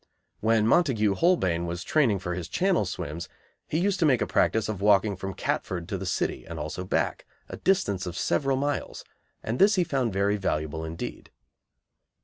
When 0.39 0.65
Montague 0.65 1.13
Holbein 1.13 1.67
was 1.67 1.83
training 1.83 2.17
for 2.17 2.33
his 2.33 2.47
Channel 2.49 2.87
swims 2.87 3.29
he 3.67 3.77
used 3.77 3.99
to 3.99 4.05
make 4.07 4.19
a 4.19 4.25
practice 4.25 4.67
of 4.67 4.81
walking 4.81 5.15
from 5.15 5.35
Catford 5.35 5.87
to 5.89 5.97
the 5.99 6.07
City, 6.07 6.43
and 6.43 6.57
also 6.57 6.83
back, 6.83 7.27
a 7.49 7.57
distance 7.57 8.07
of 8.07 8.17
several 8.17 8.57
miles, 8.57 9.05
and 9.43 9.59
this 9.59 9.75
he 9.75 9.83
found 9.83 10.11
very 10.11 10.37
valuable 10.37 10.83
indeed. 10.83 11.29